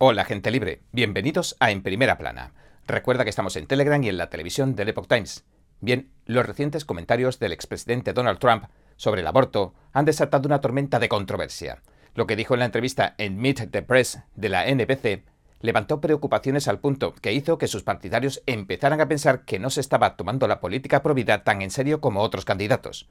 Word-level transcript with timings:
Hola 0.00 0.24
gente 0.24 0.52
libre, 0.52 0.82
bienvenidos 0.92 1.56
a 1.58 1.72
En 1.72 1.82
Primera 1.82 2.18
Plana. 2.18 2.52
Recuerda 2.86 3.24
que 3.24 3.30
estamos 3.30 3.56
en 3.56 3.66
Telegram 3.66 4.00
y 4.00 4.08
en 4.08 4.16
la 4.16 4.30
televisión 4.30 4.76
del 4.76 4.90
Epoch 4.90 5.08
Times. 5.08 5.44
Bien, 5.80 6.12
los 6.24 6.46
recientes 6.46 6.84
comentarios 6.84 7.40
del 7.40 7.52
expresidente 7.52 8.12
Donald 8.12 8.38
Trump 8.38 8.66
sobre 8.94 9.22
el 9.22 9.26
aborto 9.26 9.74
han 9.92 10.04
desatado 10.04 10.46
una 10.46 10.60
tormenta 10.60 11.00
de 11.00 11.08
controversia. 11.08 11.82
Lo 12.14 12.28
que 12.28 12.36
dijo 12.36 12.54
en 12.54 12.60
la 12.60 12.66
entrevista 12.66 13.16
en 13.18 13.38
Meet 13.38 13.72
the 13.72 13.82
Press 13.82 14.20
de 14.36 14.48
la 14.48 14.72
NBC 14.72 15.24
levantó 15.62 16.00
preocupaciones 16.00 16.68
al 16.68 16.78
punto 16.78 17.12
que 17.16 17.32
hizo 17.32 17.58
que 17.58 17.66
sus 17.66 17.82
partidarios 17.82 18.40
empezaran 18.46 19.00
a 19.00 19.08
pensar 19.08 19.44
que 19.44 19.58
no 19.58 19.68
se 19.68 19.80
estaba 19.80 20.16
tomando 20.16 20.46
la 20.46 20.60
política 20.60 21.02
provida 21.02 21.42
tan 21.42 21.60
en 21.60 21.72
serio 21.72 22.00
como 22.00 22.20
otros 22.20 22.44
candidatos. 22.44 23.08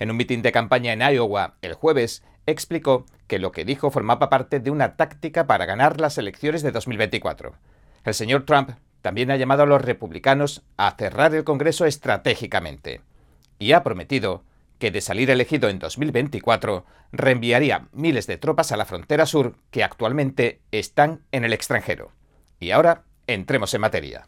En 0.00 0.10
un 0.10 0.16
mitin 0.16 0.42
de 0.42 0.50
campaña 0.50 0.94
en 0.94 1.00
Iowa 1.00 1.54
el 1.62 1.74
jueves, 1.74 2.24
explicó 2.46 3.06
que 3.26 3.38
lo 3.38 3.52
que 3.52 3.64
dijo 3.64 3.90
formaba 3.90 4.28
parte 4.28 4.60
de 4.60 4.70
una 4.70 4.96
táctica 4.96 5.46
para 5.46 5.66
ganar 5.66 6.00
las 6.00 6.18
elecciones 6.18 6.62
de 6.62 6.72
2024. 6.72 7.54
El 8.04 8.14
señor 8.14 8.44
Trump 8.44 8.70
también 9.02 9.30
ha 9.30 9.36
llamado 9.36 9.64
a 9.64 9.66
los 9.66 9.82
republicanos 9.82 10.62
a 10.76 10.94
cerrar 10.96 11.34
el 11.34 11.44
Congreso 11.44 11.86
estratégicamente 11.86 13.00
y 13.58 13.72
ha 13.72 13.82
prometido 13.82 14.44
que 14.78 14.90
de 14.90 15.00
salir 15.00 15.30
elegido 15.30 15.68
en 15.68 15.78
2024 15.78 16.84
reenviaría 17.12 17.88
miles 17.92 18.26
de 18.26 18.38
tropas 18.38 18.72
a 18.72 18.76
la 18.76 18.84
frontera 18.84 19.26
sur 19.26 19.56
que 19.70 19.84
actualmente 19.84 20.60
están 20.72 21.20
en 21.32 21.44
el 21.44 21.52
extranjero. 21.52 22.12
Y 22.60 22.70
ahora 22.70 23.04
entremos 23.26 23.72
en 23.74 23.80
materia. 23.80 24.26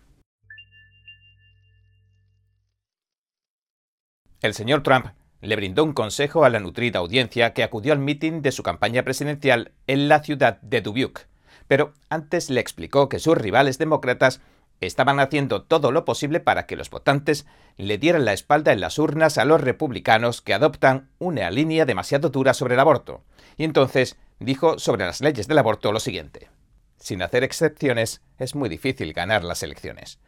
El 4.41 4.55
señor 4.55 4.83
Trump 4.83 5.07
le 5.41 5.57
brindó 5.57 5.85
un 5.85 5.93
consejo 5.93 6.45
a 6.45 6.51
la 6.51 6.61
nutrida 6.61 6.99
audiencia 6.99 7.53
que 7.53 7.63
acudió 7.63 7.93
al 7.93 7.99
mitin 7.99 8.43
de 8.43 8.53
su 8.53 8.63
campaña 8.63 9.03
presidencial 9.03 9.73
en 9.87 10.09
la 10.09 10.23
ciudad 10.23 10.61
de 10.63 10.81
Dubuque. 10.81 11.23
Pero 11.69 11.93
antes 12.09 12.51
le 12.51 12.61
explicó 12.61 13.09
que 13.09 13.19
sus 13.19 13.37
rivales 13.37 13.79
demócratas 13.79 14.41
estaban 14.81 15.21
haciendo 15.21 15.63
todo 15.63 15.91
lo 15.91 16.05
posible 16.05 16.41
para 16.41 16.67
que 16.67 16.77
los 16.77 16.91
votantes 16.91 17.47
le 17.77 17.99
dieran 17.99 18.25
la 18.25 18.33
espalda 18.33 18.73
en 18.73 18.81
las 18.81 18.99
urnas 18.99 19.39
a 19.39 19.45
los 19.45 19.61
republicanos 19.61 20.43
que 20.43 20.55
adoptan 20.55 21.09
una 21.19 21.51
línea 21.51 21.85
demasiado 21.87 22.29
dura 22.31 22.55
sobre 22.55 22.75
el 22.75 22.81
aborto. 22.81 23.23
Y 23.57 23.65
entonces 23.65 24.17
dijo 24.39 24.79
sobre 24.79 25.07
las 25.07 25.21
leyes 25.21 25.49
del 25.49 25.59
aborto 25.59 25.93
lo 25.93 26.01
siguiente. 26.01 26.51
Sin 26.99 27.23
hacer 27.23 27.45
excepciones, 27.45 28.23
es 28.39 28.55
muy 28.55 28.69
difícil 28.69 29.13
ganar 29.13 29.45
las 29.45 29.63
elecciones. 29.63 30.19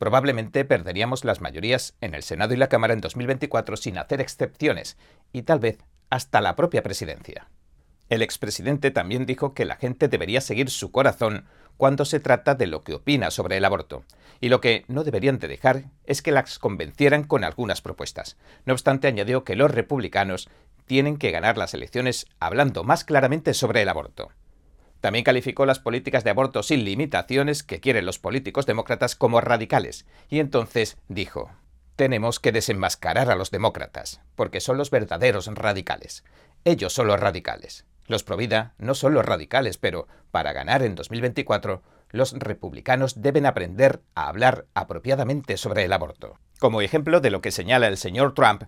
Probablemente 0.00 0.64
perderíamos 0.64 1.26
las 1.26 1.42
mayorías 1.42 1.94
en 2.00 2.14
el 2.14 2.22
Senado 2.22 2.54
y 2.54 2.56
la 2.56 2.70
Cámara 2.70 2.94
en 2.94 3.02
2024 3.02 3.76
sin 3.76 3.98
hacer 3.98 4.22
excepciones, 4.22 4.96
y 5.30 5.42
tal 5.42 5.60
vez 5.60 5.76
hasta 6.08 6.40
la 6.40 6.56
propia 6.56 6.82
presidencia. 6.82 7.50
El 8.08 8.22
expresidente 8.22 8.90
también 8.90 9.26
dijo 9.26 9.52
que 9.52 9.66
la 9.66 9.76
gente 9.76 10.08
debería 10.08 10.40
seguir 10.40 10.70
su 10.70 10.90
corazón 10.90 11.44
cuando 11.76 12.06
se 12.06 12.18
trata 12.18 12.54
de 12.54 12.66
lo 12.66 12.80
que 12.80 12.94
opina 12.94 13.30
sobre 13.30 13.58
el 13.58 13.64
aborto, 13.66 14.04
y 14.40 14.48
lo 14.48 14.62
que 14.62 14.86
no 14.88 15.04
deberían 15.04 15.38
de 15.38 15.48
dejar 15.48 15.84
es 16.06 16.22
que 16.22 16.32
las 16.32 16.58
convencieran 16.58 17.24
con 17.24 17.44
algunas 17.44 17.82
propuestas. 17.82 18.38
No 18.64 18.72
obstante, 18.72 19.06
añadió 19.06 19.44
que 19.44 19.54
los 19.54 19.70
republicanos 19.70 20.48
tienen 20.86 21.18
que 21.18 21.30
ganar 21.30 21.58
las 21.58 21.74
elecciones 21.74 22.26
hablando 22.38 22.84
más 22.84 23.04
claramente 23.04 23.52
sobre 23.52 23.82
el 23.82 23.88
aborto. 23.90 24.30
También 25.00 25.24
calificó 25.24 25.66
las 25.66 25.78
políticas 25.78 26.24
de 26.24 26.30
aborto 26.30 26.62
sin 26.62 26.84
limitaciones 26.84 27.62
que 27.62 27.80
quieren 27.80 28.06
los 28.06 28.18
políticos 28.18 28.66
demócratas 28.66 29.16
como 29.16 29.40
radicales, 29.40 30.06
y 30.28 30.40
entonces 30.40 30.98
dijo, 31.08 31.50
tenemos 31.96 32.40
que 32.40 32.52
desenmascarar 32.52 33.30
a 33.30 33.34
los 33.34 33.50
demócratas, 33.50 34.20
porque 34.34 34.60
son 34.60 34.78
los 34.78 34.90
verdaderos 34.90 35.46
radicales. 35.48 36.24
Ellos 36.64 36.92
son 36.92 37.06
los 37.06 37.20
radicales. 37.20 37.84
Los 38.06 38.24
Provida 38.24 38.74
no 38.78 38.94
son 38.94 39.14
los 39.14 39.24
radicales, 39.24 39.78
pero 39.78 40.08
para 40.30 40.52
ganar 40.52 40.82
en 40.82 40.94
2024, 40.94 41.82
los 42.10 42.32
republicanos 42.32 43.22
deben 43.22 43.46
aprender 43.46 44.00
a 44.14 44.28
hablar 44.28 44.66
apropiadamente 44.74 45.56
sobre 45.56 45.84
el 45.84 45.92
aborto. 45.92 46.38
Como 46.58 46.82
ejemplo 46.82 47.20
de 47.20 47.30
lo 47.30 47.40
que 47.40 47.52
señala 47.52 47.86
el 47.86 47.96
señor 47.96 48.34
Trump, 48.34 48.64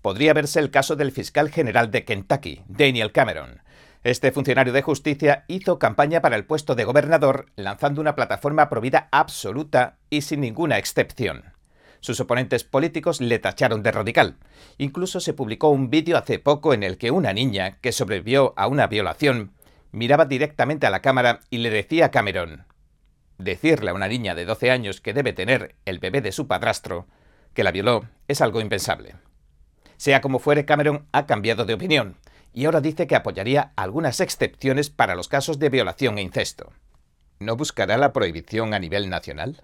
podría 0.00 0.32
verse 0.32 0.60
el 0.60 0.70
caso 0.70 0.96
del 0.96 1.12
fiscal 1.12 1.50
general 1.50 1.90
de 1.90 2.04
Kentucky, 2.04 2.62
Daniel 2.68 3.12
Cameron, 3.12 3.60
este 4.10 4.30
funcionario 4.30 4.72
de 4.72 4.82
justicia 4.82 5.44
hizo 5.48 5.80
campaña 5.80 6.22
para 6.22 6.36
el 6.36 6.44
puesto 6.44 6.76
de 6.76 6.84
gobernador 6.84 7.46
lanzando 7.56 8.00
una 8.00 8.14
plataforma 8.14 8.68
provida 8.68 9.08
absoluta 9.10 9.98
y 10.10 10.22
sin 10.22 10.42
ninguna 10.42 10.78
excepción. 10.78 11.42
Sus 11.98 12.20
oponentes 12.20 12.62
políticos 12.62 13.20
le 13.20 13.40
tacharon 13.40 13.82
de 13.82 13.90
radical. 13.90 14.36
Incluso 14.78 15.18
se 15.18 15.32
publicó 15.32 15.70
un 15.70 15.90
vídeo 15.90 16.16
hace 16.16 16.38
poco 16.38 16.72
en 16.72 16.84
el 16.84 16.98
que 16.98 17.10
una 17.10 17.32
niña, 17.32 17.78
que 17.80 17.90
sobrevivió 17.90 18.54
a 18.56 18.68
una 18.68 18.86
violación, 18.86 19.50
miraba 19.90 20.24
directamente 20.24 20.86
a 20.86 20.90
la 20.90 21.02
cámara 21.02 21.40
y 21.50 21.58
le 21.58 21.70
decía 21.70 22.06
a 22.06 22.10
Cameron, 22.12 22.64
decirle 23.38 23.90
a 23.90 23.94
una 23.94 24.06
niña 24.06 24.36
de 24.36 24.44
12 24.44 24.70
años 24.70 25.00
que 25.00 25.14
debe 25.14 25.32
tener 25.32 25.74
el 25.84 25.98
bebé 25.98 26.20
de 26.20 26.30
su 26.30 26.46
padrastro, 26.46 27.08
que 27.54 27.64
la 27.64 27.72
violó, 27.72 28.04
es 28.28 28.40
algo 28.40 28.60
impensable. 28.60 29.16
Sea 29.96 30.20
como 30.20 30.38
fuere, 30.38 30.64
Cameron 30.64 31.08
ha 31.10 31.26
cambiado 31.26 31.64
de 31.64 31.74
opinión 31.74 32.18
y 32.56 32.64
ahora 32.64 32.80
dice 32.80 33.06
que 33.06 33.14
apoyaría 33.14 33.72
algunas 33.76 34.18
excepciones 34.20 34.88
para 34.88 35.14
los 35.14 35.28
casos 35.28 35.58
de 35.58 35.68
violación 35.68 36.16
e 36.16 36.22
incesto. 36.22 36.72
¿No 37.38 37.54
buscará 37.54 37.98
la 37.98 38.14
prohibición 38.14 38.72
a 38.72 38.78
nivel 38.78 39.10
nacional? 39.10 39.62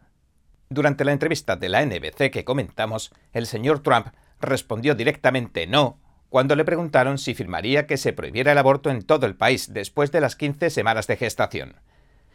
Durante 0.68 1.06
la 1.06 1.12
entrevista 1.12 1.56
de 1.56 1.70
la 1.70 1.86
NBC 1.86 2.30
que 2.30 2.44
comentamos, 2.44 3.10
el 3.32 3.46
señor 3.46 3.80
Trump 3.80 4.08
respondió 4.42 4.94
directamente 4.94 5.66
no 5.66 6.00
cuando 6.28 6.54
le 6.54 6.66
preguntaron 6.66 7.16
si 7.16 7.32
firmaría 7.32 7.86
que 7.86 7.96
se 7.96 8.12
prohibiera 8.12 8.52
el 8.52 8.58
aborto 8.58 8.90
en 8.90 9.00
todo 9.00 9.24
el 9.24 9.36
país 9.36 9.72
después 9.72 10.12
de 10.12 10.20
las 10.20 10.36
15 10.36 10.68
semanas 10.68 11.06
de 11.06 11.16
gestación. 11.16 11.76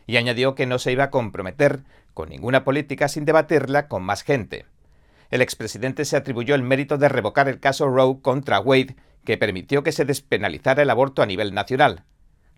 Y 0.07 0.17
añadió 0.17 0.55
que 0.55 0.65
no 0.65 0.79
se 0.79 0.91
iba 0.91 1.03
a 1.03 1.11
comprometer 1.11 1.81
con 2.15 2.29
ninguna 2.29 2.63
política 2.63 3.09
sin 3.09 3.25
debatirla 3.25 3.87
con 3.87 4.01
más 4.01 4.23
gente. 4.23 4.65
El 5.29 5.43
expresidente 5.43 6.03
se 6.03 6.17
atribuyó 6.17 6.55
el 6.55 6.63
mérito 6.63 6.97
de 6.97 7.09
revocar 7.09 7.47
el 7.47 7.59
caso 7.59 7.87
Roe 7.87 8.21
contra 8.23 8.59
Wade 8.59 8.95
que 9.27 9.37
permitió 9.37 9.83
que 9.83 9.91
se 9.91 10.05
despenalizara 10.05 10.83
el 10.83 10.89
aborto 10.89 11.21
a 11.21 11.25
nivel 11.25 11.53
nacional. 11.53 12.05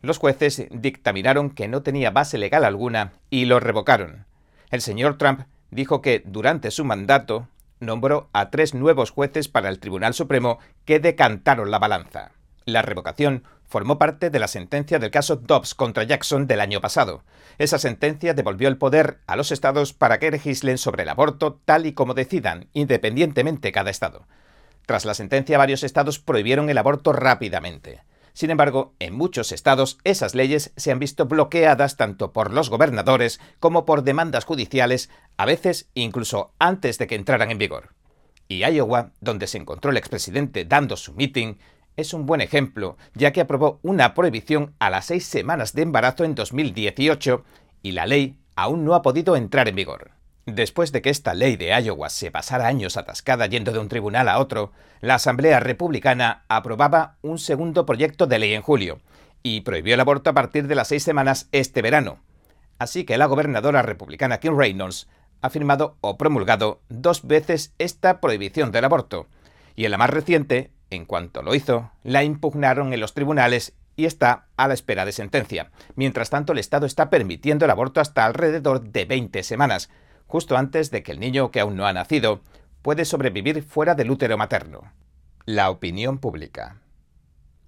Los 0.04 0.20
jueces 0.20 0.68
dictaminaron 0.70 1.50
que 1.50 1.68
no 1.68 1.82
tenía 1.82 2.12
base 2.12 2.38
legal 2.38 2.64
alguna 2.64 3.14
y 3.32 3.46
lo 3.46 3.60
revocaron. 3.60 4.28
El 4.70 4.82
señor 4.82 5.18
Trump 5.18 5.48
dijo 5.72 6.04
que 6.04 6.22
durante 6.24 6.70
su 6.70 6.86
mandato 6.86 7.48
nombró 7.80 8.30
a 8.34 8.52
tres 8.52 8.76
nuevos 8.76 9.10
jueces 9.10 9.48
para 9.48 9.68
el 9.68 9.80
Tribunal 9.80 10.14
Supremo 10.14 10.60
que 10.86 11.00
decantaron 11.00 11.72
la 11.72 11.80
balanza. 11.80 12.34
La 12.66 12.84
revocación 12.84 13.46
formó 13.68 13.98
parte 13.98 14.30
de 14.30 14.38
la 14.38 14.48
sentencia 14.48 15.00
del 15.00 15.10
caso 15.10 15.38
Dobbs 15.38 15.74
contra 15.74 16.04
Jackson 16.04 16.46
del 16.46 16.60
año 16.60 16.82
pasado. 16.82 17.24
Esa 17.58 17.80
sentencia 17.80 18.36
devolvió 18.36 18.68
el 18.68 18.78
poder 18.78 19.22
a 19.26 19.36
los 19.36 19.52
estados 19.52 19.94
para 19.94 20.20
que 20.20 20.30
legislen 20.30 20.78
sobre 20.78 21.02
el 21.02 21.10
aborto 21.10 21.60
tal 21.66 21.88
y 21.88 21.94
como 21.94 22.14
decidan, 22.14 22.68
independientemente 22.74 23.72
cada 23.72 23.90
estado. 23.90 24.28
Tras 24.90 25.06
la 25.06 25.14
sentencia, 25.14 25.60
varios 25.60 25.84
estados 25.84 26.18
prohibieron 26.18 26.68
el 26.72 26.80
aborto 26.80 27.14
rápidamente. 27.14 28.02
Sin 28.34 28.50
embargo, 28.50 28.96
en 28.98 29.14
muchos 29.14 29.52
estados 29.52 30.00
esas 30.04 30.34
leyes 30.34 30.74
se 30.78 30.92
han 30.92 30.98
visto 30.98 31.28
bloqueadas 31.28 31.96
tanto 31.96 32.34
por 32.34 32.52
los 32.52 32.72
gobernadores 32.72 33.40
como 33.60 33.86
por 33.86 34.02
demandas 34.02 34.46
judiciales, 34.46 35.12
a 35.38 35.46
veces 35.46 35.92
incluso 35.94 36.56
antes 36.58 36.98
de 36.98 37.06
que 37.06 37.14
entraran 37.14 37.52
en 37.52 37.60
vigor. 37.60 37.94
Y 38.48 38.66
Iowa, 38.66 39.12
donde 39.22 39.46
se 39.46 39.60
encontró 39.60 39.92
el 39.92 39.98
expresidente 39.98 40.66
dando 40.66 40.98
su 40.98 41.14
meeting, 41.14 41.58
es 41.96 42.16
un 42.16 42.26
buen 42.26 42.42
ejemplo, 42.42 42.98
ya 43.14 43.32
que 43.32 43.42
aprobó 43.42 43.80
una 43.84 44.16
prohibición 44.16 44.74
a 44.80 44.90
las 44.90 45.06
seis 45.06 45.24
semanas 45.24 45.74
de 45.74 45.84
embarazo 45.84 46.24
en 46.24 46.34
2018 46.34 47.44
y 47.84 47.92
la 47.92 48.08
ley 48.08 48.40
aún 48.56 48.86
no 48.86 48.96
ha 48.96 49.04
podido 49.04 49.36
entrar 49.36 49.68
en 49.68 49.76
vigor. 49.76 50.19
Después 50.52 50.92
de 50.92 51.04
que 51.04 51.12
esta 51.12 51.36
ley 51.36 51.58
de 51.58 51.80
Iowa 51.80 52.10
se 52.10 52.32
pasara 52.32 52.68
años 52.68 52.98
atascada 52.98 53.46
yendo 53.46 53.72
de 53.72 53.78
un 53.78 53.88
tribunal 53.88 54.28
a 54.28 54.40
otro, 54.40 54.72
la 55.00 55.16
Asamblea 55.16 55.60
Republicana 55.60 56.44
aprobaba 56.48 57.18
un 57.22 57.38
segundo 57.38 57.86
proyecto 57.86 58.26
de 58.26 58.40
ley 58.40 58.54
en 58.56 58.64
julio 58.64 59.00
y 59.44 59.62
prohibió 59.62 59.94
el 59.94 60.00
aborto 60.00 60.32
a 60.32 60.34
partir 60.34 60.68
de 60.68 60.74
las 60.74 60.88
seis 60.88 61.04
semanas 61.04 61.48
este 61.52 61.84
verano. 61.84 62.20
Así 62.80 63.04
que 63.04 63.18
la 63.18 63.28
gobernadora 63.28 63.84
republicana 63.84 64.40
Kim 64.40 64.58
Reynolds 64.58 65.08
ha 65.42 65.52
firmado 65.52 65.98
o 66.02 66.18
promulgado 66.18 66.82
dos 66.90 67.28
veces 67.28 67.74
esta 67.78 68.20
prohibición 68.20 68.72
del 68.72 68.86
aborto. 68.86 69.28
Y 69.76 69.86
en 69.86 69.92
la 69.92 69.98
más 69.98 70.10
reciente, 70.10 70.72
en 70.90 71.06
cuanto 71.06 71.44
lo 71.44 71.54
hizo, 71.54 71.92
la 72.04 72.24
impugnaron 72.24 72.92
en 72.92 73.02
los 73.02 73.14
tribunales 73.14 73.74
y 73.96 74.06
está 74.06 74.48
a 74.58 74.68
la 74.68 74.74
espera 74.74 75.06
de 75.06 75.12
sentencia. 75.12 75.72
Mientras 75.96 76.30
tanto, 76.30 76.54
el 76.54 76.60
Estado 76.60 76.86
está 76.86 77.10
permitiendo 77.10 77.66
el 77.66 77.72
aborto 77.72 78.02
hasta 78.02 78.26
alrededor 78.26 78.82
de 78.82 79.06
20 79.06 79.44
semanas, 79.44 79.90
justo 80.30 80.56
antes 80.56 80.92
de 80.92 81.02
que 81.02 81.12
el 81.12 81.20
niño 81.20 81.50
que 81.50 81.60
aún 81.60 81.76
no 81.76 81.88
ha 81.88 81.92
nacido 81.92 82.42
puede 82.84 83.04
sobrevivir 83.04 83.64
fuera 83.64 83.96
del 83.96 84.12
útero 84.12 84.38
materno. 84.38 84.94
La 85.46 85.72
opinión 85.72 86.20
pública. 86.20 86.78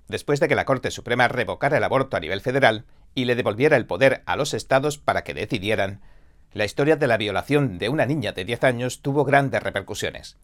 Después 0.08 0.40
de 0.40 0.48
que 0.48 0.54
la 0.54 0.66
Corte 0.66 0.92
Suprema 0.92 1.28
revocara 1.28 1.78
el 1.78 1.84
aborto 1.84 2.18
a 2.18 2.20
nivel 2.20 2.40
federal 2.40 2.86
y 3.16 3.26
le 3.26 3.36
devolviera 3.36 3.78
el 3.78 3.88
poder 3.88 4.22
a 4.28 4.36
los 4.36 4.54
estados 4.54 5.00
para 5.00 5.24
que 5.24 5.34
decidieran, 5.34 6.02
la 6.54 6.64
historia 6.64 6.98
de 6.98 7.08
la 7.08 7.18
violación 7.18 7.80
de 7.80 7.90
una 7.90 8.06
niña 8.06 8.32
de 8.32 8.46
10 8.46 8.64
años 8.64 9.02
tuvo 9.02 9.26
grandes 9.26 9.64
repercusiones. 9.64 10.38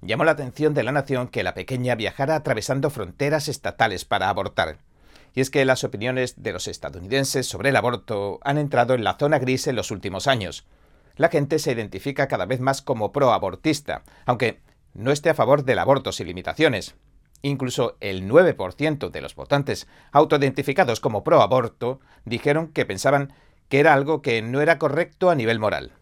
Llamó 0.00 0.24
la 0.24 0.32
atención 0.32 0.72
de 0.72 0.84
la 0.84 0.92
nación 0.92 1.28
que 1.28 1.42
la 1.42 1.52
pequeña 1.52 1.96
viajara 1.96 2.34
atravesando 2.34 2.88
fronteras 2.88 3.46
estatales 3.46 4.06
para 4.06 4.30
abortar. 4.30 4.78
y 5.34 5.42
es 5.42 5.50
que 5.50 5.66
las 5.66 5.84
opiniones 5.84 6.42
de 6.42 6.52
los 6.52 6.66
estadounidenses 6.66 7.46
sobre 7.46 7.68
el 7.68 7.76
aborto 7.76 8.40
han 8.42 8.56
entrado 8.56 8.94
en 8.94 9.04
la 9.04 9.18
zona 9.18 9.38
gris 9.38 9.66
en 9.66 9.76
los 9.76 9.90
últimos 9.90 10.26
años. 10.26 10.64
La 11.18 11.28
gente 11.28 11.58
se 11.58 11.72
identifica 11.72 12.28
cada 12.28 12.46
vez 12.46 12.60
más 12.60 12.80
como 12.80 13.12
pro-abortista, 13.12 14.04
aunque 14.24 14.60
no 14.94 15.10
esté 15.10 15.30
a 15.30 15.34
favor 15.34 15.64
del 15.64 15.80
aborto 15.80 16.12
sin 16.12 16.28
limitaciones. 16.28 16.94
Incluso 17.42 17.96
el 18.00 18.28
9% 18.28 19.10
de 19.10 19.20
los 19.20 19.34
votantes 19.34 19.88
autoidentificados 20.12 21.00
como 21.00 21.24
pro-aborto 21.24 22.00
dijeron 22.24 22.68
que 22.68 22.86
pensaban 22.86 23.32
que 23.68 23.80
era 23.80 23.94
algo 23.94 24.22
que 24.22 24.42
no 24.42 24.60
era 24.60 24.78
correcto 24.78 25.28
a 25.28 25.34
nivel 25.34 25.58
moral, 25.58 25.92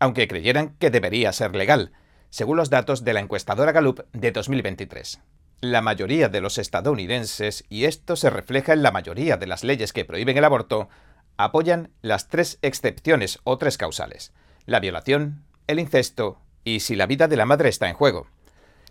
aunque 0.00 0.26
creyeran 0.26 0.74
que 0.78 0.90
debería 0.90 1.32
ser 1.32 1.54
legal, 1.54 1.92
según 2.30 2.56
los 2.56 2.70
datos 2.70 3.04
de 3.04 3.12
la 3.12 3.20
encuestadora 3.20 3.72
Gallup 3.72 4.00
de 4.12 4.32
2023. 4.32 5.20
La 5.60 5.82
mayoría 5.82 6.30
de 6.30 6.40
los 6.40 6.56
estadounidenses, 6.56 7.64
y 7.68 7.84
esto 7.84 8.16
se 8.16 8.30
refleja 8.30 8.72
en 8.72 8.82
la 8.82 8.90
mayoría 8.90 9.36
de 9.36 9.46
las 9.46 9.64
leyes 9.64 9.92
que 9.92 10.06
prohíben 10.06 10.38
el 10.38 10.44
aborto, 10.44 10.88
apoyan 11.36 11.90
las 12.00 12.28
tres 12.28 12.58
excepciones 12.62 13.38
o 13.44 13.58
tres 13.58 13.78
causales, 13.78 14.32
la 14.66 14.80
violación, 14.80 15.44
el 15.66 15.78
incesto 15.78 16.38
y 16.64 16.80
si 16.80 16.94
la 16.94 17.06
vida 17.06 17.28
de 17.28 17.36
la 17.36 17.46
madre 17.46 17.68
está 17.68 17.88
en 17.88 17.94
juego. 17.94 18.26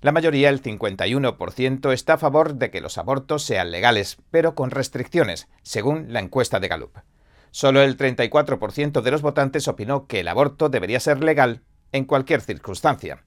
La 0.01 0.12
mayoría, 0.12 0.50
el 0.50 0.63
51%, 0.63 1.94
está 1.94 2.13
a 2.13 2.18
favor 2.18 2.56
de 2.56 2.71
que 2.71 2.81
los 2.81 2.97
abortos 2.97 3.44
sean 3.44 3.71
legales, 3.71 4.18
pero 4.31 4.56
con 4.56 4.71
restricciones, 4.71 5.47
según 5.62 6.12
la 6.12 6.19
encuesta 6.19 6.59
de 6.59 6.68
Gallup. 6.68 6.97
Solo 7.51 7.81
el 7.81 7.97
34% 7.97 9.01
de 9.01 9.12
los 9.12 9.21
votantes 9.21 9.68
opinó 9.68 10.07
que 10.07 10.21
el 10.21 10.27
aborto 10.27 10.69
debería 10.69 11.00
ser 11.00 11.23
legal 11.23 11.62
en 11.91 12.06
cualquier 12.06 12.41
circunstancia. 12.41 13.23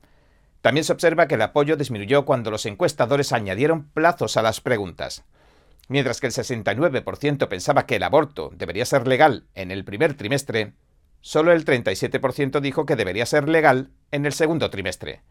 También 0.62 0.85
se 0.85 0.93
observa 0.93 1.29
que 1.29 1.35
el 1.35 1.43
apoyo 1.43 1.76
disminuyó 1.76 2.25
cuando 2.25 2.50
los 2.50 2.67
encuestadores 2.67 3.32
añadieron 3.32 3.91
plazos 3.91 4.37
a 4.37 4.43
las 4.43 4.61
preguntas. 4.61 5.25
Mientras 5.88 6.20
que 6.20 6.26
el 6.26 6.32
69% 6.32 7.49
pensaba 7.49 7.87
que 7.87 7.96
el 7.96 8.02
aborto 8.02 8.50
debería 8.55 8.87
ser 8.87 9.06
legal 9.06 9.46
en 9.55 9.70
el 9.70 9.85
primer 9.85 10.14
trimestre, 10.14 10.73
solo 11.25 11.53
el 11.53 11.65
37% 11.65 12.61
dijo 12.61 12.85
que 12.85 12.97
debería 12.97 13.25
ser 13.25 13.49
legal 13.49 13.88
en 14.11 14.26
el 14.26 14.35
segundo 14.35 14.69
trimestre 14.69 15.23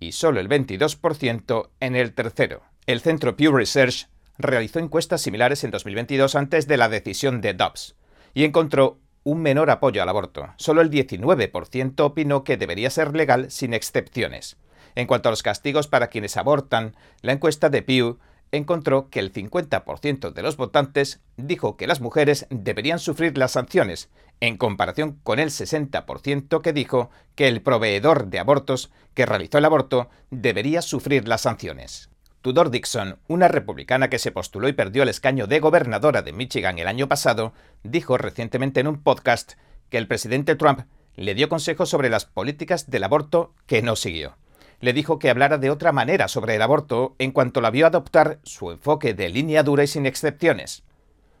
y 0.00 0.12
solo 0.12 0.40
el 0.40 0.48
22% 0.48 1.68
en 1.78 1.94
el 1.94 2.14
tercero. 2.14 2.62
El 2.86 3.00
centro 3.00 3.36
Pew 3.36 3.54
Research 3.54 4.08
realizó 4.38 4.78
encuestas 4.78 5.20
similares 5.20 5.62
en 5.62 5.70
2022 5.70 6.36
antes 6.36 6.66
de 6.66 6.78
la 6.78 6.88
decisión 6.88 7.42
de 7.42 7.52
Dobbs 7.52 7.96
y 8.32 8.44
encontró 8.44 8.98
un 9.24 9.42
menor 9.42 9.70
apoyo 9.70 10.02
al 10.02 10.08
aborto. 10.08 10.48
Solo 10.56 10.80
el 10.80 10.90
19% 10.90 12.00
opinó 12.00 12.44
que 12.44 12.56
debería 12.56 12.88
ser 12.88 13.14
legal 13.14 13.50
sin 13.50 13.74
excepciones. 13.74 14.56
En 14.94 15.06
cuanto 15.06 15.28
a 15.28 15.32
los 15.32 15.42
castigos 15.42 15.86
para 15.86 16.08
quienes 16.08 16.38
abortan, 16.38 16.96
la 17.20 17.32
encuesta 17.32 17.68
de 17.68 17.82
Pew 17.82 18.18
encontró 18.52 19.08
que 19.08 19.18
el 19.18 19.32
50% 19.32 20.32
de 20.32 20.42
los 20.42 20.56
votantes 20.56 21.20
dijo 21.36 21.76
que 21.76 21.86
las 21.86 22.00
mujeres 22.00 22.46
deberían 22.50 22.98
sufrir 22.98 23.36
las 23.38 23.52
sanciones, 23.52 24.10
en 24.40 24.58
comparación 24.58 25.18
con 25.22 25.38
el 25.38 25.48
60% 25.48 26.60
que 26.60 26.72
dijo 26.72 27.10
que 27.34 27.48
el 27.48 27.62
proveedor 27.62 28.26
de 28.28 28.38
abortos 28.38 28.92
que 29.14 29.26
realizó 29.26 29.58
el 29.58 29.64
aborto 29.64 30.10
debería 30.30 30.82
sufrir 30.82 31.26
las 31.26 31.40
sanciones. 31.40 32.10
Tudor 32.42 32.70
Dixon, 32.70 33.18
una 33.28 33.48
republicana 33.48 34.10
que 34.10 34.18
se 34.18 34.32
postuló 34.32 34.68
y 34.68 34.72
perdió 34.72 35.04
el 35.04 35.08
escaño 35.08 35.46
de 35.46 35.60
gobernadora 35.60 36.22
de 36.22 36.32
Michigan 36.32 36.78
el 36.78 36.88
año 36.88 37.08
pasado, 37.08 37.54
dijo 37.84 38.18
recientemente 38.18 38.80
en 38.80 38.88
un 38.88 39.02
podcast 39.02 39.52
que 39.88 39.98
el 39.98 40.08
presidente 40.08 40.56
Trump 40.56 40.80
le 41.14 41.34
dio 41.34 41.48
consejos 41.48 41.88
sobre 41.88 42.10
las 42.10 42.24
políticas 42.24 42.90
del 42.90 43.04
aborto 43.04 43.54
que 43.66 43.80
no 43.80 43.96
siguió 43.96 44.36
le 44.82 44.92
dijo 44.92 45.18
que 45.18 45.30
hablara 45.30 45.58
de 45.58 45.70
otra 45.70 45.92
manera 45.92 46.28
sobre 46.28 46.56
el 46.56 46.60
aborto 46.60 47.14
en 47.18 47.30
cuanto 47.30 47.60
la 47.60 47.70
vio 47.70 47.86
adoptar 47.86 48.40
su 48.42 48.72
enfoque 48.72 49.14
de 49.14 49.28
línea 49.28 49.62
dura 49.62 49.84
y 49.84 49.86
sin 49.86 50.06
excepciones. 50.06 50.82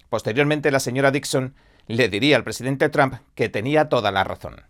Posteriormente, 0.08 0.70
la 0.70 0.78
señora 0.78 1.10
Dixon 1.10 1.54
le 1.88 2.08
diría 2.08 2.36
al 2.36 2.44
presidente 2.44 2.88
Trump 2.88 3.16
que 3.34 3.48
tenía 3.48 3.88
toda 3.88 4.12
la 4.12 4.22
razón. 4.22 4.62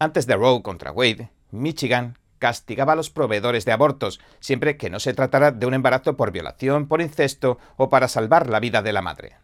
Antes 0.00 0.26
de 0.26 0.34
Roe 0.34 0.62
contra 0.62 0.90
Wade, 0.90 1.30
Michigan 1.52 2.18
castigaba 2.40 2.94
a 2.94 2.96
los 2.96 3.08
proveedores 3.08 3.64
de 3.64 3.72
abortos, 3.72 4.20
siempre 4.40 4.76
que 4.76 4.90
no 4.90 4.98
se 4.98 5.14
tratara 5.14 5.52
de 5.52 5.64
un 5.64 5.72
embarazo 5.72 6.16
por 6.16 6.32
violación, 6.32 6.88
por 6.88 7.00
incesto 7.00 7.58
o 7.76 7.88
para 7.88 8.08
salvar 8.08 8.50
la 8.50 8.58
vida 8.58 8.82
de 8.82 8.92
la 8.92 9.00
madre. 9.00 9.36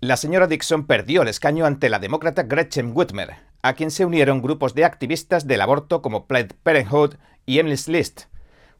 La 0.00 0.16
señora 0.16 0.46
Dixon 0.46 0.86
perdió 0.86 1.22
el 1.22 1.28
escaño 1.28 1.64
ante 1.64 1.88
la 1.88 1.98
demócrata 1.98 2.42
Gretchen 2.42 2.92
Whitmer, 2.94 3.36
a 3.62 3.72
quien 3.72 3.90
se 3.90 4.04
unieron 4.04 4.42
grupos 4.42 4.74
de 4.74 4.84
activistas 4.84 5.46
del 5.46 5.62
aborto 5.62 6.02
como 6.02 6.26
Planned 6.26 6.52
Parenthood 6.62 7.14
y 7.46 7.58
Emily's 7.58 7.88
List. 7.88 8.24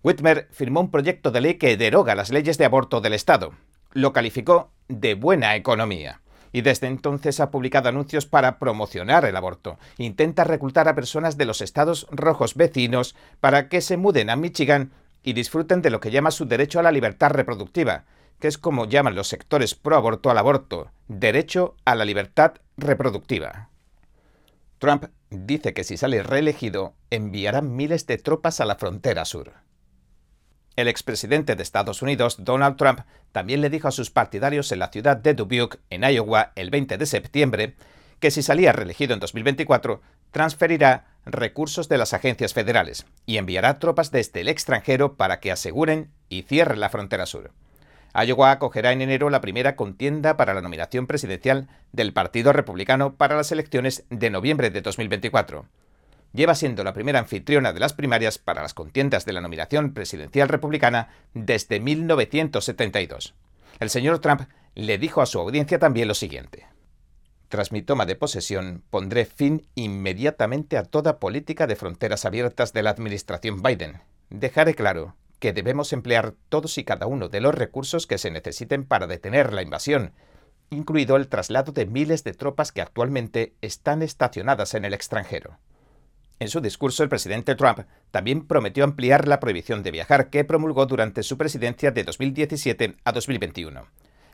Whitmer 0.03 0.49
firmó 0.51 0.81
un 0.81 0.91
proyecto 0.91 1.31
de 1.31 1.41
ley 1.41 1.55
que 1.55 1.79
deroga 1.79 2.15
las 2.15 2.31
leyes 2.31 2.59
de 2.59 2.67
aborto 2.67 3.01
del 3.01 3.15
Estado. 3.15 3.55
Lo 3.93 4.13
calificó 4.13 4.71
de 4.89 5.15
buena 5.15 5.57
economía. 5.57 6.21
Y 6.53 6.61
desde 6.61 6.89
entonces 6.89 7.41
ha 7.41 7.51
publicado 7.51 7.89
anuncios 7.89 8.27
para 8.27 8.59
promocionar 8.59 9.25
el 9.25 9.37
aborto. 9.37 9.79
Intenta 9.97 10.45
reclutar 10.45 10.89
a 10.89 10.95
personas 10.95 11.39
de 11.39 11.47
los 11.47 11.63
estados 11.63 12.07
rojos 12.11 12.55
vecinos 12.55 13.17
para 13.41 13.69
que 13.69 13.81
se 13.81 13.97
muden 13.97 14.29
a 14.29 14.37
Michigan 14.37 14.93
y 15.23 15.33
disfruten 15.33 15.81
de 15.81 15.91
lo 15.91 16.01
que 16.01 16.11
llama 16.11 16.31
su 16.31 16.45
derecho 16.45 16.79
a 16.79 16.83
la 16.83 16.93
libertad 16.93 17.31
reproductiva, 17.31 18.05
que 18.39 18.49
es 18.49 18.59
como 18.59 18.87
llaman 18.87 19.15
los 19.15 19.29
sectores 19.29 19.75
pro 19.75 19.97
aborto 19.97 20.31
al 20.31 20.39
aborto, 20.39 20.91
derecho 21.09 21.77
a 21.85 21.95
la 21.95 22.05
libertad 22.05 22.55
reproductiva. 22.77 23.71
Trump 24.79 25.07
dice 25.31 25.73
que 25.73 25.85
si 25.85 25.97
sale 25.97 26.23
reelegido 26.23 26.95
enviará 27.11 27.63
miles 27.63 28.07
de 28.07 28.19
tropas 28.19 28.61
a 28.61 28.65
la 28.65 28.77
frontera 28.77 29.25
sur. 29.25 29.53
El 30.77 30.89
expresidente 30.89 31.55
de 31.55 31.63
Estados 31.63 32.03
Unidos, 32.03 32.37
Donald 32.41 32.77
Trump, 32.77 33.01
también 33.33 33.61
le 33.61 33.71
dijo 33.71 33.89
a 33.89 33.93
sus 33.93 34.11
partidarios 34.11 34.73
en 34.73 34.81
la 34.81 34.91
ciudad 34.91 35.17
de 35.17 35.35
Dubuque, 35.35 35.79
en 35.89 36.03
Iowa, 36.03 36.53
el 36.57 36.71
20 36.71 36.99
de 36.99 37.07
septiembre, 37.07 37.77
que 38.19 38.31
si 38.31 38.43
salía 38.43 38.73
reelegido 38.73 39.15
en 39.15 39.21
2024, 39.21 40.01
transferirá 40.33 41.07
recursos 41.25 41.89
de 41.89 41.99
las 41.99 42.13
agencias 42.13 42.55
federales 42.55 43.07
y 43.25 43.37
enviará 43.37 43.79
tropas 43.79 44.11
desde 44.11 44.41
el 44.41 44.49
extranjero 44.49 45.17
para 45.17 45.41
que 45.41 45.53
aseguren 45.53 46.11
y 46.29 46.43
cierren 46.43 46.81
la 46.81 46.91
frontera 46.91 47.27
sur. 47.27 47.53
Iowa 48.15 48.53
acogerá 48.53 48.93
en 48.93 49.03
enero 49.03 49.29
la 49.29 49.41
primera 49.41 49.75
contienda 49.75 50.37
para 50.37 50.55
la 50.55 50.61
nominación 50.61 51.09
presidencial 51.09 51.69
del 51.93 52.13
Partido 52.13 52.53
Republicano 52.53 53.17
para 53.17 53.37
las 53.37 53.51
elecciones 53.51 54.05
de 54.09 54.31
noviembre 54.31 54.71
de 54.71 54.83
2024. 54.83 55.67
Lleva 56.33 56.55
siendo 56.55 56.85
la 56.85 56.93
primera 56.93 57.19
anfitriona 57.19 57.73
de 57.73 57.81
las 57.81 57.93
primarias 57.93 58.39
para 58.39 58.63
las 58.63 58.75
contiendas 58.75 59.25
de 59.25 59.33
la 59.33 59.41
nominación 59.41 59.95
presidencial 59.95 60.49
republicana 60.49 61.09
desde 61.33 61.81
1972. 61.81 63.35
El 63.81 63.91
señor 63.91 64.21
Trump 64.21 64.43
le 64.77 64.99
dijo 64.99 65.21
a 65.21 65.27
su 65.27 65.41
audiencia 65.41 65.81
también 65.81 66.07
lo 66.07 66.15
siguiente. 66.15 66.67
Tras 67.49 67.73
mi 67.73 67.83
toma 67.83 68.07
de 68.07 68.17
posesión, 68.17 68.83
pondré 68.91 69.25
fin 69.25 69.67
inmediatamente 69.75 70.77
a 70.77 70.85
toda 70.85 71.19
política 71.19 71.67
de 71.67 71.77
fronteras 71.77 72.25
abiertas 72.25 72.73
de 72.73 72.83
la 72.83 72.91
administración 72.91 73.63
Biden. 73.63 74.01
Dejaré 74.31 74.75
claro 74.75 75.15
que 75.45 75.53
debemos 75.53 75.93
emplear 75.93 76.33
todos 76.49 76.79
y 76.79 76.85
cada 76.85 77.07
uno 77.07 77.29
de 77.29 77.43
los 77.43 77.55
recursos 77.55 78.07
que 78.07 78.17
se 78.17 78.31
necesiten 78.31 78.87
para 78.87 79.07
detener 79.07 79.53
la 79.53 79.61
invasión, 79.61 80.15
incluido 80.71 81.17
el 81.17 81.29
traslado 81.29 81.71
de 81.71 81.85
miles 81.85 82.25
de 82.25 82.33
tropas 82.33 82.73
que 82.73 82.81
actualmente 82.81 83.53
están 83.61 84.01
estacionadas 84.01 84.73
en 84.73 84.87
el 84.87 84.95
extranjero. 84.95 85.59
En 86.39 86.49
su 86.49 86.63
discurso, 86.63 87.03
el 87.03 87.11
presidente 87.11 87.57
Trump 87.57 87.81
también 88.11 88.47
prometió 88.47 88.85
ampliar 88.85 89.29
la 89.29 89.39
prohibición 89.39 89.83
de 89.83 89.91
viajar 89.91 90.31
que 90.31 90.45
promulgó 90.45 90.87
durante 90.87 91.23
su 91.23 91.37
presidencia 91.37 91.91
de 91.91 92.05
2017 92.05 92.97
a 93.05 93.13
2021. 93.13 93.87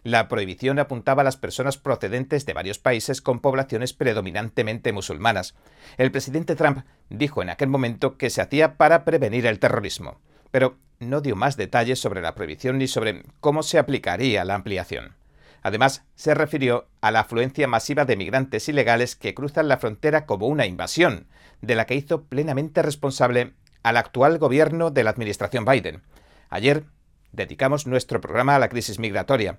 La 0.05 0.29
prohibición 0.29 0.79
apuntaba 0.79 1.23
a 1.23 1.25
las 1.25 1.37
personas 1.37 1.77
procedentes 1.77 2.47
de 2.47 2.53
varios 2.53 2.79
países 2.79 3.21
con 3.21 3.41
poblaciones 3.41 3.95
predominantemente 3.95 4.93
musulmanas. 4.93 5.57
El 5.99 6.13
presidente 6.13 6.55
Trump 6.55 6.85
dijo 7.09 7.43
en 7.43 7.51
aquel 7.51 7.69
momento 7.69 8.17
que 8.17 8.31
se 8.31 8.43
hacía 8.43 8.77
para 8.77 9.05
prevenir 9.05 9.45
el 9.47 9.59
terrorismo 9.59 10.21
pero 10.51 10.79
no 11.01 11.23
dio 11.23 11.35
más 11.35 11.57
detalles 11.57 11.99
sobre 11.99 12.21
la 12.21 12.35
prohibición 12.35 12.79
ni 12.79 12.87
sobre 12.87 13.25
cómo 13.41 13.63
se 13.63 13.79
aplicaría 13.79 14.45
la 14.45 14.55
ampliación. 14.55 15.17
Además, 15.63 16.05
se 16.15 16.35
refirió 16.35 16.87
a 17.01 17.11
la 17.11 17.21
afluencia 17.21 17.67
masiva 17.67 18.05
de 18.05 18.17
migrantes 18.17 18.69
ilegales 18.69 19.17
que 19.17 19.35
cruzan 19.35 19.69
la 19.69 19.79
frontera 19.79 20.25
como 20.27 20.47
una 20.47 20.67
invasión, 20.67 21.27
de 21.61 21.75
la 21.75 21.87
que 21.87 21.95
hizo 21.95 22.25
plenamente 22.25 22.83
responsable 22.83 23.55
al 23.83 23.97
actual 23.97 24.39
gobierno 24.39 24.91
de 24.91 25.05
la 25.05 25.11
administración 25.11 25.65
Biden. 25.65 26.03
Ayer 26.49 26.85
dedicamos 27.33 27.87
nuestro 27.87 28.21
programa 28.21 28.57
a 28.57 28.59
la 28.59 28.69
crisis 28.69 28.99
migratoria. 28.99 29.59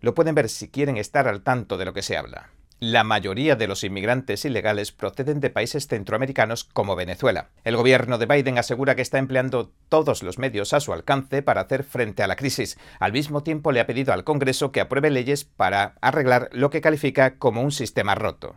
Lo 0.00 0.14
pueden 0.14 0.34
ver 0.34 0.48
si 0.48 0.68
quieren 0.68 0.96
estar 0.96 1.28
al 1.28 1.42
tanto 1.42 1.78
de 1.78 1.84
lo 1.84 1.92
que 1.92 2.02
se 2.02 2.16
habla. 2.16 2.50
La 2.84 3.04
mayoría 3.04 3.54
de 3.54 3.68
los 3.68 3.84
inmigrantes 3.84 4.44
ilegales 4.44 4.90
proceden 4.90 5.38
de 5.38 5.50
países 5.50 5.86
centroamericanos 5.86 6.64
como 6.64 6.96
Venezuela. 6.96 7.50
El 7.62 7.76
gobierno 7.76 8.18
de 8.18 8.26
Biden 8.26 8.58
asegura 8.58 8.96
que 8.96 9.02
está 9.02 9.18
empleando 9.18 9.70
todos 9.88 10.24
los 10.24 10.36
medios 10.38 10.72
a 10.72 10.80
su 10.80 10.92
alcance 10.92 11.42
para 11.42 11.60
hacer 11.60 11.84
frente 11.84 12.24
a 12.24 12.26
la 12.26 12.34
crisis. 12.34 12.76
Al 12.98 13.12
mismo 13.12 13.44
tiempo 13.44 13.70
le 13.70 13.78
ha 13.78 13.86
pedido 13.86 14.12
al 14.12 14.24
Congreso 14.24 14.72
que 14.72 14.80
apruebe 14.80 15.10
leyes 15.10 15.44
para 15.44 15.94
arreglar 16.00 16.48
lo 16.50 16.70
que 16.70 16.80
califica 16.80 17.36
como 17.38 17.62
un 17.62 17.70
sistema 17.70 18.16
roto. 18.16 18.56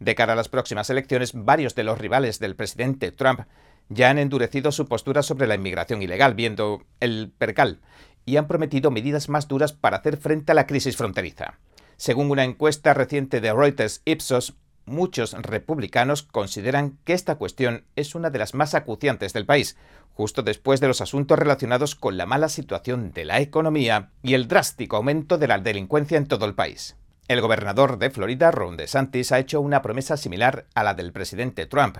De 0.00 0.16
cara 0.16 0.32
a 0.32 0.36
las 0.36 0.48
próximas 0.48 0.90
elecciones, 0.90 1.30
varios 1.32 1.76
de 1.76 1.84
los 1.84 1.96
rivales 1.96 2.40
del 2.40 2.56
presidente 2.56 3.12
Trump 3.12 3.42
ya 3.88 4.10
han 4.10 4.18
endurecido 4.18 4.72
su 4.72 4.88
postura 4.88 5.22
sobre 5.22 5.46
la 5.46 5.54
inmigración 5.54 6.02
ilegal, 6.02 6.34
viendo 6.34 6.82
el 6.98 7.30
percal 7.38 7.78
y 8.24 8.36
han 8.36 8.48
prometido 8.48 8.90
medidas 8.90 9.28
más 9.28 9.46
duras 9.46 9.72
para 9.72 9.98
hacer 9.98 10.16
frente 10.16 10.50
a 10.50 10.56
la 10.56 10.66
crisis 10.66 10.96
fronteriza. 10.96 11.60
Según 12.00 12.30
una 12.30 12.44
encuesta 12.44 12.94
reciente 12.94 13.42
de 13.42 13.52
Reuters 13.52 14.00
Ipsos, 14.06 14.54
muchos 14.86 15.34
republicanos 15.34 16.22
consideran 16.22 16.96
que 17.04 17.12
esta 17.12 17.34
cuestión 17.34 17.84
es 17.94 18.14
una 18.14 18.30
de 18.30 18.38
las 18.38 18.54
más 18.54 18.74
acuciantes 18.74 19.34
del 19.34 19.44
país, 19.44 19.76
justo 20.14 20.42
después 20.42 20.80
de 20.80 20.88
los 20.88 21.02
asuntos 21.02 21.38
relacionados 21.38 21.94
con 21.94 22.16
la 22.16 22.24
mala 22.24 22.48
situación 22.48 23.12
de 23.12 23.26
la 23.26 23.40
economía 23.40 24.12
y 24.22 24.32
el 24.32 24.48
drástico 24.48 24.96
aumento 24.96 25.36
de 25.36 25.48
la 25.48 25.58
delincuencia 25.58 26.16
en 26.16 26.26
todo 26.26 26.46
el 26.46 26.54
país. 26.54 26.96
El 27.28 27.42
gobernador 27.42 27.98
de 27.98 28.08
Florida, 28.08 28.50
Ron 28.50 28.78
DeSantis, 28.78 29.30
ha 29.30 29.38
hecho 29.38 29.60
una 29.60 29.82
promesa 29.82 30.16
similar 30.16 30.64
a 30.74 30.82
la 30.82 30.94
del 30.94 31.12
presidente 31.12 31.66
Trump. 31.66 31.98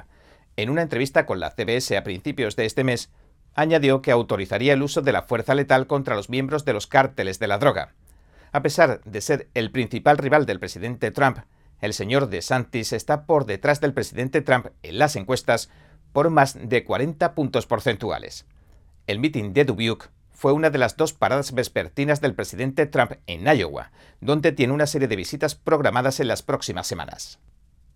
En 0.57 0.71
una 0.71 0.81
entrevista 0.81 1.27
con 1.27 1.41
la 1.41 1.51
CBS 1.51 1.95
a 1.99 2.05
principios 2.05 2.57
de 2.57 2.65
este 2.65 2.85
mes, 2.85 3.11
añadió 3.53 4.01
que 4.01 4.13
autorizaría 4.13 4.73
el 4.73 4.83
uso 4.83 5.03
de 5.03 5.13
la 5.13 5.25
fuerza 5.25 5.55
letal 5.55 5.87
contra 5.87 6.17
los 6.17 6.31
miembros 6.31 6.65
de 6.65 6.73
los 6.73 6.87
cárteles 6.87 7.39
de 7.39 7.49
la 7.49 7.59
droga. 7.59 7.93
A 8.53 8.63
pesar 8.63 9.01
de 9.05 9.21
ser 9.21 9.49
el 9.55 9.71
principal 9.71 10.19
rival 10.19 10.47
del 10.47 10.59
presidente 10.59 11.11
Trump, 11.11 11.39
el 11.81 11.95
señor 11.95 12.29
DeSantis 12.29 12.93
está 12.93 13.25
por 13.25 13.47
detrás 13.47 13.81
del 13.81 13.95
presidente 13.95 14.43
Trump 14.43 14.67
en 14.83 14.99
las 14.99 15.17
encuestas 15.17 15.71
por 16.13 16.31
más 16.31 16.59
de 16.61 16.85
40 16.85 17.35
puntos 17.35 17.67
porcentuales. 17.67 18.47
El 19.07 19.19
mitin 19.19 19.53
de 19.53 19.65
Dubuque 19.65 20.09
fue 20.31 20.53
una 20.53 20.71
de 20.71 20.79
las 20.79 20.97
dos 20.97 21.13
paradas 21.13 21.53
vespertinas 21.53 22.21
del 22.21 22.35
presidente 22.35 22.87
Trump 22.87 23.13
en 23.27 23.47
Iowa, 23.47 23.93
donde 24.21 24.53
tiene 24.53 24.73
una 24.73 24.87
serie 24.87 25.09
de 25.09 25.17
visitas 25.17 25.55
programadas 25.55 26.19
en 26.19 26.29
las 26.29 26.43
próximas 26.43 26.87
semanas. 26.87 27.39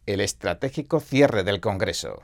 El 0.06 0.20
estratégico 0.20 1.00
cierre 1.00 1.42
del 1.42 1.60
Congreso. 1.60 2.22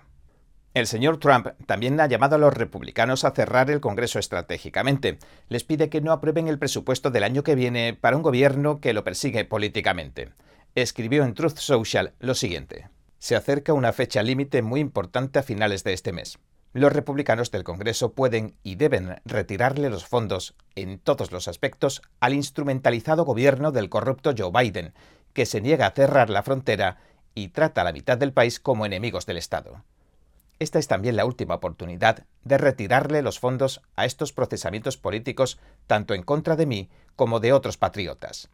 El 0.72 0.86
señor 0.86 1.18
Trump 1.18 1.48
también 1.66 2.00
ha 2.00 2.06
llamado 2.06 2.36
a 2.36 2.38
los 2.38 2.54
republicanos 2.54 3.24
a 3.24 3.32
cerrar 3.32 3.70
el 3.70 3.80
Congreso 3.80 4.18
estratégicamente. 4.18 5.18
Les 5.48 5.64
pide 5.64 5.88
que 5.88 6.00
no 6.00 6.12
aprueben 6.12 6.46
el 6.46 6.58
presupuesto 6.58 7.10
del 7.10 7.24
año 7.24 7.42
que 7.42 7.56
viene 7.56 7.98
para 8.00 8.16
un 8.16 8.22
gobierno 8.22 8.80
que 8.80 8.92
lo 8.92 9.02
persigue 9.02 9.44
políticamente 9.44 10.30
escribió 10.74 11.24
en 11.24 11.34
Truth 11.34 11.56
Social 11.56 12.12
lo 12.20 12.34
siguiente. 12.34 12.88
Se 13.18 13.36
acerca 13.36 13.72
una 13.72 13.92
fecha 13.92 14.22
límite 14.22 14.62
muy 14.62 14.80
importante 14.80 15.38
a 15.38 15.42
finales 15.42 15.84
de 15.84 15.92
este 15.92 16.12
mes. 16.12 16.38
Los 16.72 16.92
republicanos 16.92 17.50
del 17.50 17.64
Congreso 17.64 18.12
pueden 18.12 18.54
y 18.62 18.76
deben 18.76 19.20
retirarle 19.24 19.90
los 19.90 20.06
fondos 20.06 20.54
en 20.76 20.98
todos 21.00 21.32
los 21.32 21.48
aspectos 21.48 22.00
al 22.20 22.32
instrumentalizado 22.32 23.24
gobierno 23.24 23.72
del 23.72 23.88
corrupto 23.88 24.32
Joe 24.36 24.52
Biden, 24.52 24.94
que 25.32 25.46
se 25.46 25.60
niega 25.60 25.86
a 25.86 25.92
cerrar 25.92 26.30
la 26.30 26.44
frontera 26.44 26.98
y 27.34 27.48
trata 27.48 27.80
a 27.80 27.84
la 27.84 27.92
mitad 27.92 28.16
del 28.18 28.32
país 28.32 28.60
como 28.60 28.86
enemigos 28.86 29.26
del 29.26 29.36
Estado. 29.38 29.84
Esta 30.60 30.78
es 30.78 30.88
también 30.88 31.16
la 31.16 31.24
última 31.24 31.54
oportunidad 31.54 32.26
de 32.44 32.58
retirarle 32.58 33.22
los 33.22 33.38
fondos 33.38 33.80
a 33.96 34.04
estos 34.04 34.34
procesamientos 34.34 34.98
políticos 34.98 35.58
tanto 35.86 36.12
en 36.12 36.22
contra 36.22 36.54
de 36.54 36.66
mí 36.66 36.90
como 37.16 37.40
de 37.40 37.54
otros 37.54 37.78
patriotas. 37.78 38.50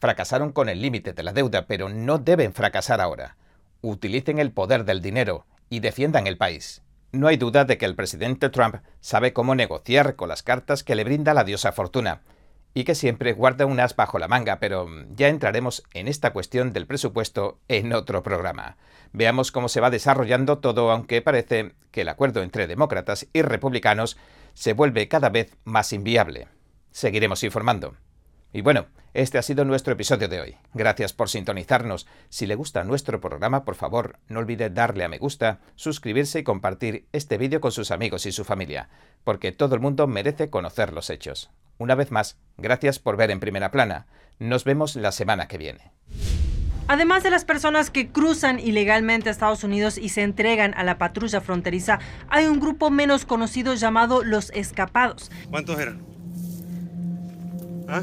Fracasaron 0.00 0.50
con 0.50 0.68
el 0.68 0.82
límite 0.82 1.12
de 1.12 1.22
la 1.22 1.32
deuda, 1.32 1.68
pero 1.68 1.88
no 1.88 2.18
deben 2.18 2.52
fracasar 2.52 3.00
ahora. 3.00 3.36
Utilicen 3.82 4.40
el 4.40 4.50
poder 4.50 4.84
del 4.84 5.00
dinero 5.00 5.46
y 5.70 5.78
defiendan 5.78 6.26
el 6.26 6.36
país. 6.36 6.82
No 7.12 7.28
hay 7.28 7.36
duda 7.36 7.64
de 7.64 7.78
que 7.78 7.84
el 7.84 7.94
presidente 7.94 8.48
Trump 8.48 8.78
sabe 9.00 9.32
cómo 9.32 9.54
negociar 9.54 10.16
con 10.16 10.28
las 10.28 10.42
cartas 10.42 10.82
que 10.82 10.96
le 10.96 11.04
brinda 11.04 11.34
la 11.34 11.44
diosa 11.44 11.70
fortuna 11.70 12.22
y 12.74 12.84
que 12.84 12.96
siempre 12.96 13.32
guarda 13.32 13.66
un 13.66 13.78
as 13.78 13.94
bajo 13.94 14.18
la 14.18 14.28
manga, 14.28 14.58
pero 14.58 14.88
ya 15.14 15.28
entraremos 15.28 15.84
en 15.94 16.08
esta 16.08 16.32
cuestión 16.32 16.72
del 16.72 16.86
presupuesto 16.86 17.60
en 17.68 17.92
otro 17.92 18.24
programa. 18.24 18.76
Veamos 19.12 19.52
cómo 19.52 19.68
se 19.68 19.80
va 19.80 19.90
desarrollando 19.90 20.58
todo, 20.58 20.90
aunque 20.90 21.22
parece 21.22 21.76
que 21.92 22.00
el 22.00 22.08
acuerdo 22.08 22.42
entre 22.42 22.66
demócratas 22.66 23.28
y 23.32 23.42
republicanos 23.42 24.16
se 24.54 24.72
vuelve 24.72 25.06
cada 25.06 25.30
vez 25.30 25.56
más 25.64 25.92
inviable. 25.92 26.48
Seguiremos 26.90 27.44
informando. 27.44 27.96
Y 28.52 28.60
bueno, 28.60 28.86
este 29.14 29.38
ha 29.38 29.42
sido 29.42 29.64
nuestro 29.64 29.92
episodio 29.92 30.28
de 30.28 30.40
hoy. 30.40 30.56
Gracias 30.74 31.12
por 31.12 31.28
sintonizarnos. 31.28 32.06
Si 32.28 32.46
le 32.46 32.56
gusta 32.56 32.82
nuestro 32.82 33.20
programa, 33.20 33.64
por 33.64 33.76
favor, 33.76 34.18
no 34.28 34.40
olvide 34.40 34.70
darle 34.70 35.04
a 35.04 35.08
me 35.08 35.18
gusta, 35.18 35.60
suscribirse 35.76 36.40
y 36.40 36.44
compartir 36.44 37.06
este 37.12 37.38
vídeo 37.38 37.60
con 37.60 37.70
sus 37.70 37.92
amigos 37.92 38.26
y 38.26 38.32
su 38.32 38.44
familia, 38.44 38.88
porque 39.22 39.52
todo 39.52 39.76
el 39.76 39.80
mundo 39.80 40.08
merece 40.08 40.50
conocer 40.50 40.92
los 40.92 41.10
hechos. 41.10 41.50
Una 41.78 41.94
vez 41.94 42.10
más, 42.10 42.38
gracias 42.56 42.98
por 42.98 43.16
ver 43.16 43.30
en 43.30 43.40
primera 43.40 43.70
plana. 43.70 44.06
Nos 44.38 44.64
vemos 44.64 44.96
la 44.96 45.12
semana 45.12 45.48
que 45.48 45.58
viene. 45.58 45.92
Además 46.86 47.22
de 47.22 47.30
las 47.30 47.44
personas 47.44 47.90
que 47.90 48.08
cruzan 48.08 48.60
ilegalmente 48.60 49.28
a 49.28 49.32
Estados 49.32 49.64
Unidos 49.64 49.96
y 49.96 50.10
se 50.10 50.22
entregan 50.22 50.74
a 50.74 50.84
la 50.84 50.98
patrulla 50.98 51.40
fronteriza, 51.40 51.98
hay 52.28 52.46
un 52.46 52.60
grupo 52.60 52.90
menos 52.90 53.24
conocido 53.24 53.74
llamado 53.74 54.22
los 54.22 54.50
escapados. 54.50 55.30
¿Cuántos 55.50 55.78
eran? 55.80 56.02
¿Ah? 57.88 58.02